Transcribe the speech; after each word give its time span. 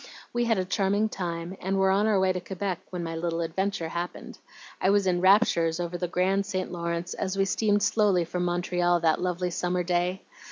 We 0.33 0.45
had 0.45 0.57
a 0.57 0.65
charming 0.65 1.09
time, 1.09 1.55
and 1.61 1.77
were 1.77 1.91
on 1.91 2.07
our 2.07 2.19
way 2.19 2.33
to 2.33 2.39
Quebec 2.41 2.79
when 2.89 3.03
my 3.03 3.15
little 3.15 3.41
adventure 3.41 3.87
happened. 3.89 4.39
I 4.81 4.89
was 4.89 5.05
in 5.05 5.21
raptures 5.21 5.79
over 5.79 5.95
the 5.95 6.07
grand 6.07 6.47
St. 6.47 6.71
Lawrence 6.71 7.13
as 7.13 7.37
we 7.37 7.45
steamed 7.45 7.83
slowly 7.83 8.25
from 8.25 8.43
Montreal 8.43 8.99
that 9.01 9.21
lovely 9.21 9.51
summer 9.51 9.83
day. 9.83 10.23